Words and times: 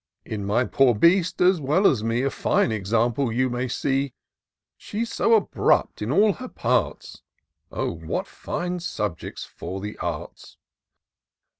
In 0.25 0.43
my 0.45 0.63
poor 0.65 0.95
beast, 0.95 1.39
as 1.41 1.59
weU 1.59 1.87
as 1.87 2.03
me, 2.03 2.23
A 2.23 2.31
fine 2.31 2.71
example 2.71 3.31
you 3.31 3.51
may 3.51 3.67
see; 3.67 4.15
She's 4.75 5.13
so 5.13 5.35
abrupt 5.35 6.01
in 6.01 6.11
all 6.11 6.33
her 6.33 6.47
parts— 6.49 7.21
Oh, 7.71 7.91
what 7.97 8.25
fine 8.25 8.79
subjects 8.79 9.43
for 9.45 9.79
the 9.79 9.99
arts 9.99 10.57